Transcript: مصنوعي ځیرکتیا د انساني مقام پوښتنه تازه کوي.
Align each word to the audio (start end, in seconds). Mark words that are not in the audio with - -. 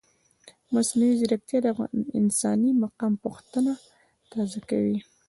مصنوعي 0.73 1.13
ځیرکتیا 1.19 1.59
د 1.63 1.67
انساني 2.19 2.71
مقام 2.83 3.13
پوښتنه 3.25 3.71
تازه 4.31 4.59
کوي. 4.69 4.97